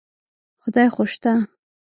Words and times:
خدای 0.61 0.87
خو 0.93 1.03
شته. 1.13 1.33